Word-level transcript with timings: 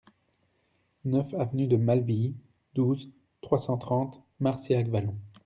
neuf 1.05 1.31
avenue 1.35 1.67
de 1.67 1.77
Malvies, 1.77 2.33
douze, 2.73 3.11
trois 3.41 3.59
cent 3.59 3.77
trente, 3.77 4.19
Marcillac-Vallon 4.39 5.15